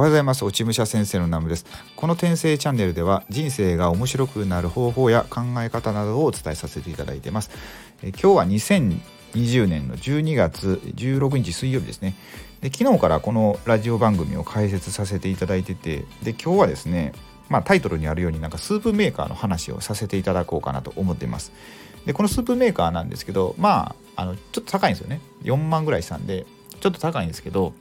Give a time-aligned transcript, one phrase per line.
[0.00, 0.46] おはようございます。
[0.46, 1.66] 落ち武者先生のナムです。
[1.94, 7.50] この転生チャンネルでは人生が面白くなる方法や考え方などをお伝えさせていただいてます。
[8.02, 12.14] え今日は2020年の12月16日水曜日ですね。
[12.62, 17.12] で昨日からこのラジオ番組を開設させていただいててで今日はですね
[17.50, 21.52] まあ、タイトルにあるようになんかスープメーカーの話をさせていただこうかなと思っています。
[22.06, 25.20] でこのスープメーカーなんですけどまああのちょっと高いんですよね。
[25.42, 26.46] 4万ぐらいしたんで
[26.80, 27.74] ちょっと高いんですけど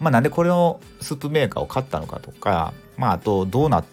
[0.00, 3.84] まあ、なんでこれのスープメーカーを買ったのかとか、まあ、あとどうなっ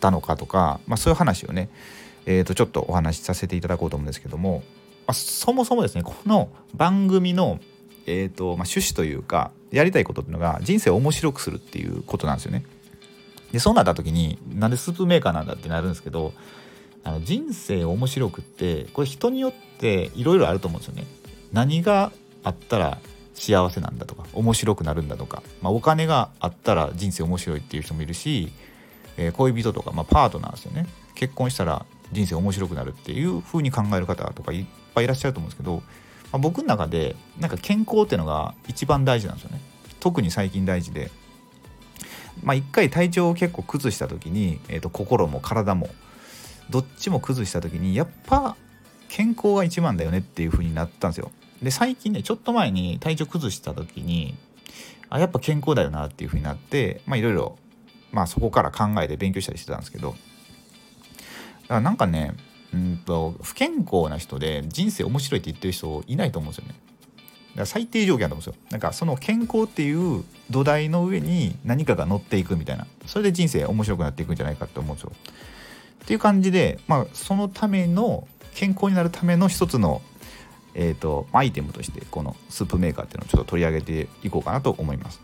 [0.00, 1.70] たのかとか、まあ、そういう話をね、
[2.26, 4.62] えー、とちょっとお話しさせていただこうと思うんですけども、
[5.06, 7.60] まあ、そもそもですねこの番組の、
[8.06, 12.64] えーとまあ、趣旨というかやりたいことっていうのが人生を面白くするっていうことなんですよね。
[13.52, 16.32] でそうなった時になんでスープメーカーなんだってなるんですけど
[17.04, 21.06] あの人生面白くってこれ人によっていろいろあると思うんですよね。
[21.52, 22.10] 何が
[22.42, 22.98] あったら
[23.34, 28.52] 幸せなんだとか面白くなるんだとか、まあ、お金があったら人生面白いっていう人もいるし、
[29.16, 30.86] えー、恋人とか、まあ、パートナーですよね。
[31.14, 35.82] 結婚したら人生面白くなるっていう風に考える方とかいっぱいいらっしゃると思うんですけど、ま
[36.32, 39.60] あ、僕の中でなんか健康っていうのが一番大事なんですよね。
[40.00, 41.10] 特に最近大事で。
[42.42, 45.88] まあ一回体調を結構崩した時に、えー、と心も体も
[46.68, 48.56] どっちも崩した時にやっぱ
[49.08, 51.30] 健康が一番だよねっていう風になったんですよ。
[51.64, 54.36] で最近ねちょっと前に体調崩した時に
[55.08, 57.58] あやっぱ健康だよなっていう風になってまあいろいろ
[58.12, 62.34] まあそこから考えて勉強したりしてたんですけどだからなんかね
[62.72, 66.74] うんと不健康な人で人生面白いって言ってる人いないと思うんですよね。
[66.74, 68.68] だから最低条件だと思うんですよ。
[68.70, 75.12] なんかその健康っていう土台の上に何かが乗っていくみたいなそれで人生面白くなっていくんじゃないかって思うんですよ。
[76.02, 80.02] っていう感じでまあそのための健康になるための一つの
[80.74, 85.20] えーと、アイテムとしてこのスープメーカーっていうのをちょっと取り上げていこうかなと思います。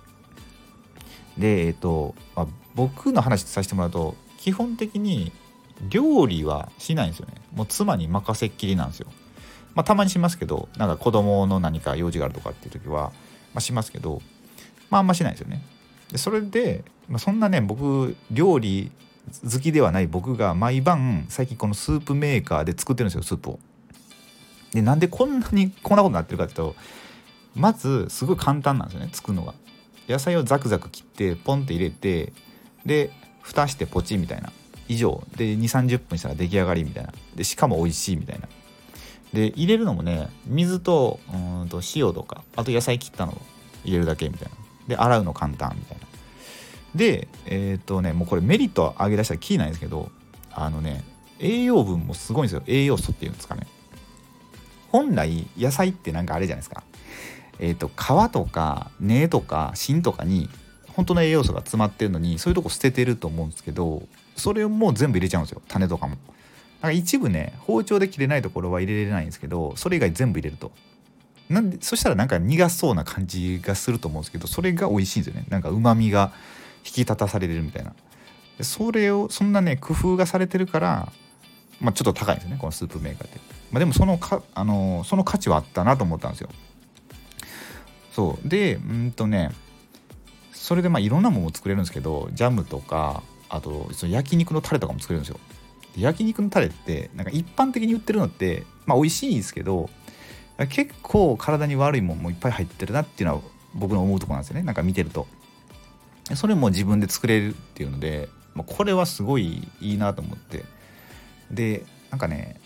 [1.36, 5.32] で、えっ、ー、と、まあ、僕の話させてもらうと基本的に
[5.88, 7.34] 料理はしないんですよね。
[7.54, 9.08] もう妻に任せっきりなんですよ。
[9.74, 13.12] まあ、たまにしますけどなんか子供の何か用事があるとかっていう時は、
[13.54, 14.20] まあ、しますけど、
[14.90, 15.62] まあ、あんましないですよね。
[16.10, 18.90] でそれで、まあ、そんなね僕料理
[19.44, 23.60] 好きではない僕が毎晩最近このスープメーカーで作ってるんですよスープを。
[24.72, 26.76] でなんでこんなにこんなことになってるかっていうと
[27.54, 29.54] まずすごい簡単なんですよね作るのが。
[30.08, 32.32] 野菜をザクザク切ってポンって入れて
[32.84, 33.10] で
[33.42, 34.52] 蓋してポチみたいな。
[34.88, 35.22] 以上。
[35.36, 37.12] で2 3 0分したら出来上がりみたいな。
[37.34, 38.48] でしかも美味しいみたいな。
[39.32, 43.36] で入れるのもね水とうんと塩とかあと野菜切ったのを
[43.84, 44.54] 入れるだけみたいな。
[44.88, 46.06] で洗うの簡単みたいな。
[46.94, 50.10] でえっ、ー、とねもうこれメリット上げ出したらキーないんですけど
[50.52, 51.04] あのね
[51.38, 52.62] 栄養分もすごいんですよ。
[52.66, 53.66] 栄養素っていうんですかね。
[54.90, 56.82] 本来野菜ってなんかあれじゃないですか
[57.58, 60.48] えっ、ー、と皮とか根とか芯とかに
[60.88, 64.02] 本当の栄養素が詰まってるのにそういうとこ捨ててると思うんですけど
[64.36, 66.16] それをもう全部入れちゃうんですよ種とかも。
[66.80, 70.72] なんか一部ね包丁で切れないところは入れれないんですけどそれ以外全部入れると。
[71.50, 76.32] なんでそしたらなんか苦そうな感じがすると思うんですけどそれが美味しいんですよねなんかうまみが
[76.84, 77.92] 引き立たされてるみたいな
[78.62, 81.12] それをそんなね工夫がされてるから
[81.80, 83.38] まあちょっと高いんですねこのスープメーカーって
[83.70, 86.48] まあ、でもそのか、あのその価値はあったなと思ったんですよ。
[88.12, 89.50] そうでうんとね
[90.52, 95.38] それでまあいろんなものを作れるんですけどジャムとかあとその焼肉のタレとかも作れるんですよ。
[95.94, 99.88] で焼肉のタレってなんか一般的に売ってるのってまあ美味しいんですけど
[100.68, 103.42] 結構体に悪いもんもいっぱい入ってるなっていうのは
[103.74, 105.26] 僕の思うとこなんですよねなんか見てると。
[106.34, 110.64] それも自分で作れるっていうので、まあ、これはすごいいいなと思って
[111.50, 112.60] でなんかね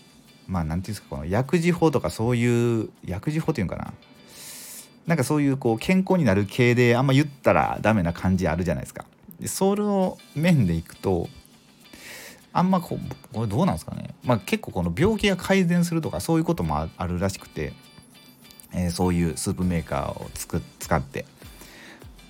[0.47, 3.93] まあ何て言うんですかこの薬事法とかそういう薬事法っていうのかな
[5.07, 9.05] なんかそういうこう健康になる系であんま言ったらダメな感じあるじゃないですか。
[9.39, 11.27] でその面でいくと
[12.53, 17.73] あんまこうこれどうなんですかね、まあ、結構この病気が改善するとかそういうこともあるらしくて、
[18.73, 21.25] えー、そういうスープメーカーをつく使って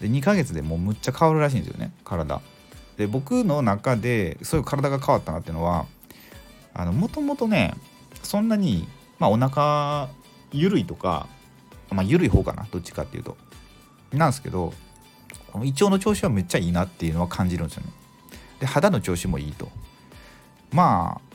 [0.01, 2.41] で2ヶ月でもうむっちゃ変わるらしいんですよね体。
[2.97, 5.85] で僕の中でそういう体が変わったなっていうのは
[6.83, 7.73] もともとね
[8.23, 8.87] そんなに、
[9.19, 10.09] まあ、お腹
[10.51, 11.27] 緩いとか、
[11.89, 13.37] まあ、緩い方かなどっちかっていうと。
[14.13, 14.73] なんですけど
[15.51, 17.89] この胃腸の調子はめっちゃいいなっていうのは感じるんですよね。
[18.59, 19.69] で肌の調子もいいと。
[20.71, 21.25] まあ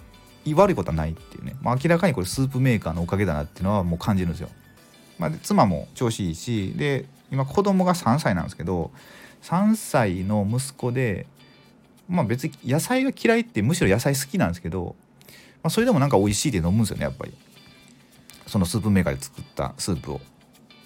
[0.54, 4.48] 悪いことはないっていうね、まあ、明らかにこれスープメーカーのおかげだなっていうのはもう感じるんですよ、
[5.18, 8.90] まあ、妻も調子いいしで今子供が3歳なんですけど
[9.42, 11.26] 3歳の息子で
[12.08, 14.96] まあ別に野菜が嫌いってむしろ野菜好きなんですけど
[15.62, 17.32] まあ、それでもなんか美味しいって飲むんですよねやっぱり。
[18.46, 20.20] そのスープメーカーで作ったスープを。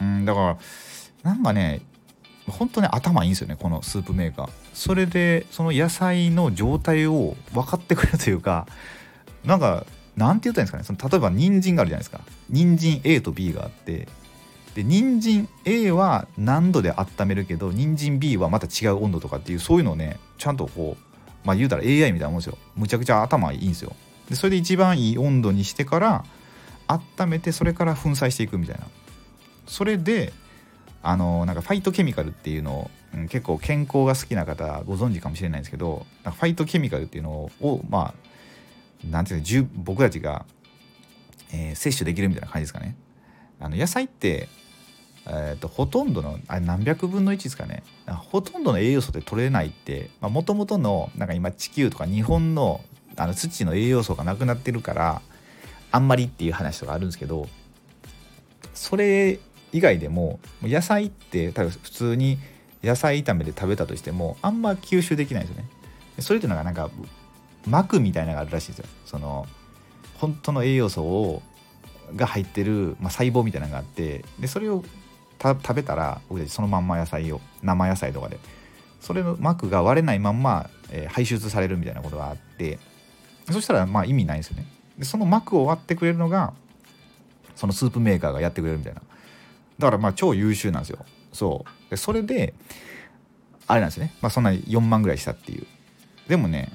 [0.01, 0.59] うんだから
[1.23, 1.81] なんかね
[2.47, 4.51] 本当に頭いいんですよねこのスープメーカー。
[4.75, 8.67] それでその野菜の状態を分かってくれるというか
[9.45, 9.87] なんか
[10.17, 12.21] なんて言ったらいいんですかねその例えば人参があるじゃないですか。
[12.51, 14.09] 人参 A と B があって
[14.75, 22.59] で人参 A は何度で温めるけど人参 B はまた違う温度とかっていうそういうのをねちゃんとこうまあ言うたら AI みたいなもんですよ。
[22.77, 23.95] むちゃくちゃ頭いいんですよ。
[24.29, 26.25] でそれで一番いい温度にしてから
[26.89, 28.85] 温めてそれから粉砕していくみたいな。
[29.67, 30.33] それで
[31.03, 38.15] あのなんかファイトケミカルっていうのを、うん、結構健康が好きな方ご存知かもしれないんですけどファイトケミカルっていうのをま
[39.05, 40.47] あなんていうの僕たちが、
[41.53, 42.97] えー、摂取できるみたいな感じですかね。
[43.61, 44.49] あの野菜って
[45.27, 47.83] えーと、ほとんどのあれ何百分の1ですかね。
[48.07, 52.83] ほとんどの栄養素で取れないってもともとのなんか今地球とか日本の
[53.17, 55.23] あの土の栄養素がなくなってるから
[55.91, 57.47] あんまりっていう話とかあるんですけど
[58.75, 59.39] それ
[59.73, 62.39] 以外でも野菜って多分普通に
[62.83, 65.69] 野菜炒めで食べたとしてもあんま吸収できないんですよね。
[66.21, 66.91] それっていうのがなんか
[67.67, 68.87] 膜みたいなのがあるらしいですよ。
[69.07, 69.47] その
[70.17, 71.43] 本当の栄養素を
[72.15, 74.85] が入ってる、まあ、細胞みたいなのがあってでそれを
[75.41, 78.39] 食べたら僕たちそのまんま野菜を生野菜とかで
[79.01, 82.79] それの膜が割れないまんま、えー、排出されるみたいなことがあって
[83.51, 84.67] そしたらまあ意味ないですよね。
[84.99, 86.53] でその膜を割ってくれるのが
[87.57, 89.03] そのスープメーカーがやってくれるみたいな。
[89.79, 91.05] だからまあ超優秀なんですよ。
[91.33, 91.91] そう。
[91.91, 92.55] でそれで
[93.67, 94.15] あれなんですよね。
[94.23, 95.67] まあそんなに4万ぐらいしたっていう。
[96.29, 96.73] でもね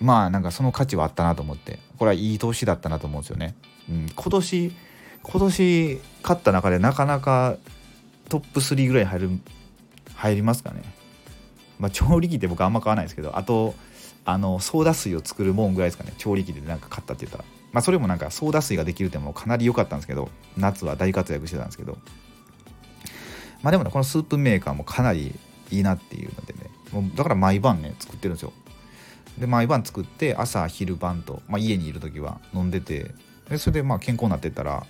[0.00, 1.78] まあなんかその価値はあったなと思って。
[2.00, 3.54] これはいい投資だったなと思うんですよね、
[3.90, 4.72] うん、今年
[5.22, 7.58] 今年勝った中でなかなか
[8.30, 9.30] トップ3ぐらい入る
[10.14, 10.82] 入りますかね。
[11.78, 13.74] まあ調理器って僕あんま買わないですけどあと
[14.30, 16.12] あのソーダ水を作るもんぐらいですかね。
[16.18, 17.44] 調理器でなんか買ったって言ったら。
[17.72, 20.30] まあそれもなんかソーダ水ができるってもかなり良かったんですけど。
[20.56, 21.98] 夏は大活躍してたんですけど。
[23.62, 25.34] まあでもねこのスープメーカーもかなり
[25.70, 26.70] いいなっていうのでね。
[26.92, 28.52] もうだから毎晩ね作ってるんですよ。
[29.38, 33.12] で毎晩作って朝昼晩と、まあ、家にいる時は飲んでて。
[33.48, 34.86] でそれでまあ健康になってったら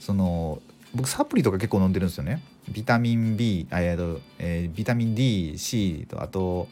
[0.00, 0.60] その
[0.94, 2.42] 僕サプリとか結構飲んでるんですよね。
[2.68, 6.68] ビタミン B えっと、えー、ビタミン DC とあと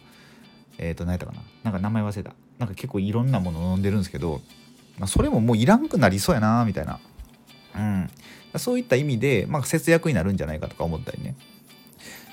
[0.79, 1.43] えっ、ー、と何やったかな？
[1.63, 2.35] なんか名前忘れた。
[2.59, 4.41] なんか結構いろんなもの飲んでるんですけど、
[4.99, 7.01] まあ、それももういらんくなりそうやなみたいな。
[7.77, 8.11] うん。
[8.57, 11.35] そういった意味で、まあ、節約になるんじゃないかとか思ったりね。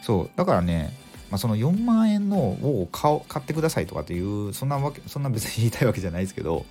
[0.03, 0.29] そう。
[0.35, 0.95] だからね、
[1.31, 6.65] まあ、その4万円のを買買ってくださいとかっていうそんなわけそんな別に言いたいわけじゃないですけど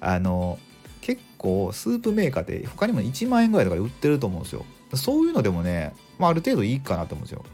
[0.00, 0.58] あの
[1.00, 4.64] 結構スープメーカーって他にも1万円ぐらいとかで売ってると思うんですよ。
[4.94, 7.44] そういうのでもね、まあ、ある程度いいかなと思うんですよ。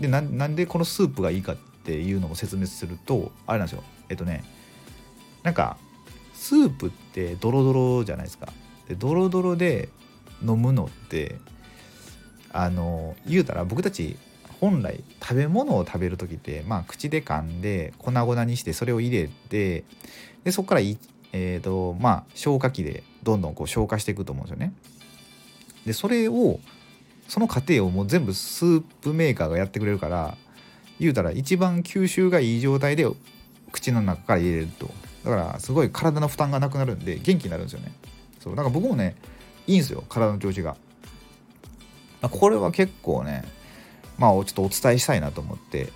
[0.00, 4.44] でなんでこのスープがいいかっていうのを説明するとあれなんですよえっとね
[5.42, 5.76] なんか
[6.32, 8.52] スープってドロドロじゃないですか
[8.88, 9.88] でドロドロで
[10.42, 11.36] 飲むのって
[12.52, 14.16] あの言うたら僕たち
[14.60, 19.84] 本来食べ物を食べる時ってまあ口で噛んで粉々にしてそれを入れて
[20.44, 20.98] でそこからい
[21.36, 24.72] えーとまあ、消化器でどんどんこう消化していくと思うんですよね。
[25.84, 26.60] でそれを
[27.26, 30.38] その過程をもう全部スープメーカーがやってくれるから
[31.00, 33.06] 言うたら一番吸収がいい状態で
[33.72, 34.90] 口の中から入れると。
[35.24, 37.92] だからすごい体の負担がなくなるんで元気になるんですよね。
[38.40, 39.16] そうだから僕もね
[39.66, 40.76] いいんですよ体の調子が。
[42.22, 43.44] これは結構ね
[44.18, 45.90] まあちょっとお伝えしたいなと思って。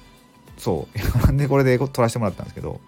[0.56, 0.98] そう
[1.36, 2.80] でこれで撮らせてもらったんですけど。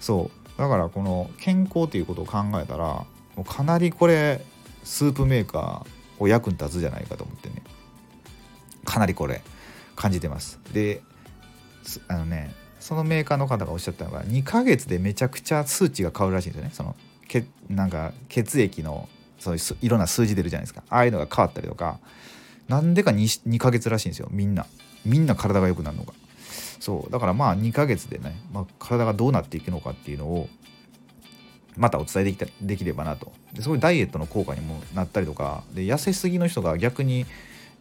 [0.00, 3.06] そうだからこの健康っていうことを考えたらも
[3.38, 4.40] うかなりこれ
[4.84, 7.62] スープメーカーを役に立つじゃないかと思ってね。
[8.84, 9.42] かなりこれ
[9.96, 10.58] 感じてます。
[10.72, 11.02] で
[12.08, 16.70] あのねそのメーカーの方がおっしゃったのが2ヶ月でめちゃくちゃ数値が変わるらしいんですよね。
[16.72, 16.94] その
[17.26, 20.82] けなんか血液のそういろんな数字出るじゃないですか。
[20.88, 21.98] ああいうのが変わったりとか。
[22.68, 24.28] なんでか 2, 2ヶ月らしいんですよ。
[24.30, 24.66] みんな。
[25.04, 26.12] みんな体が良くなるのが。
[26.80, 27.10] そう。
[27.10, 30.48] だからまあ2ヶ月でね、まあ、体がどうなっていくのかっていうのを
[31.76, 33.32] またお伝えできたできればなと。
[33.52, 35.64] ですごいダイエットの効果にもなったりとか。
[35.74, 37.26] で痩せすぎの人が逆に、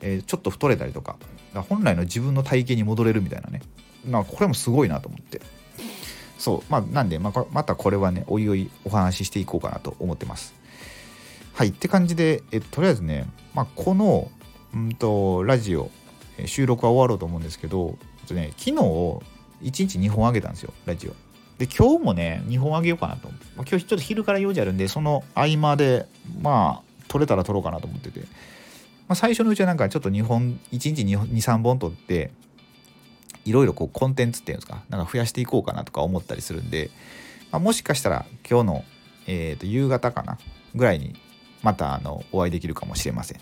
[0.01, 1.17] えー、ちょっと太れたりとか。
[1.69, 3.61] 本来の自分の体型に戻れるみたいなね。
[4.07, 5.41] まあこれもすごいなと思って
[6.37, 10.53] そうまあなんでまあ、またこれはねおいおいお話ししていこうかなと思ってます
[11.53, 14.29] はいって感じで、えとりあえずね、まあ、この
[14.73, 15.89] うんとラジオ
[16.45, 19.21] 収録は終わろうと思うんですけどとね、昨日1
[19.61, 21.13] 日2本あげたんですよ、ラジオ。
[21.57, 23.29] で、今日もね、2本あげようかなと。
[23.55, 26.05] まあ、今日ちょっと昼から用事あるんで、その合間で、
[26.41, 28.21] まあ、撮れたら撮ろうかなと思ってて。
[29.07, 32.31] まあ、最初のうちはなんかちょっと2本、1日2、3本撮って、
[33.45, 36.89] いろいろこうコンテンツっていうんですか、なんか増やしていこうかなとか思ったりするんで、
[37.51, 38.85] まあ、もしかしたら今日の、
[39.27, 40.37] えー、と夕方かな
[40.73, 41.15] ぐらいに
[41.63, 43.37] またあのお会いできるかもしれません。
[43.37, 43.41] っ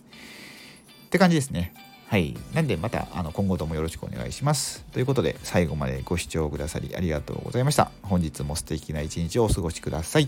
[1.10, 1.74] て感じですね。
[2.08, 10.28] はいなんでまたあの今後ともよろしくお願いしますということで最後までご視聴くださりありがとうございました本日も素敵な一日をお過ごしください